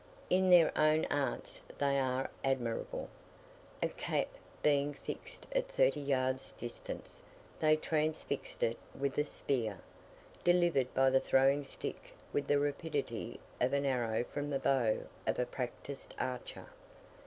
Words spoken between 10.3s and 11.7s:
delivered by the throwing